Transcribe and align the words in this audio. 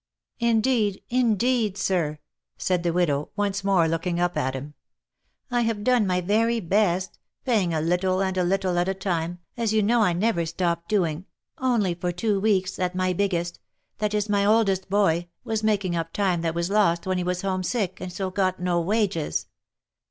"Indeed, 0.53 1.03
indeed, 1.11 1.77
sir!" 1.77 2.17
said 2.57 2.81
the 2.81 2.91
widow, 2.91 3.29
once 3.35 3.63
more 3.63 3.87
looking 3.87 4.19
up 4.19 4.35
at 4.35 4.55
him," 4.55 4.73
I 5.51 5.61
have 5.61 5.83
done 5.83 6.07
my 6.07 6.21
very 6.21 6.59
best, 6.59 7.19
paying 7.45 7.71
a 7.71 7.79
little 7.81 8.19
and 8.19 8.35
a 8.35 8.43
little 8.43 8.79
at 8.79 8.89
a 8.89 8.95
time, 8.95 9.41
as 9.57 9.73
you 9.73 9.83
know 9.83 10.01
I 10.01 10.13
never 10.13 10.43
stopped 10.47 10.89
doing, 10.89 11.25
only 11.59 11.93
for 11.93 12.11
two 12.11 12.39
weeks 12.39 12.75
that 12.77 12.95
my 12.95 13.13
biggest— 13.13 13.59
that 13.99 14.15
is 14.15 14.27
my 14.27 14.43
oldest 14.43 14.89
boy, 14.89 15.27
was 15.43 15.61
making 15.61 15.95
up 15.95 16.13
time 16.13 16.41
that 16.41 16.55
was 16.55 16.71
lost, 16.71 17.05
when 17.05 17.19
he 17.19 17.23
was 17.23 17.43
home 17.43 17.61
sick, 17.61 18.01
and 18.01 18.11
so 18.11 18.31
got 18.31 18.59
no 18.59 18.81
wages. 18.81 19.45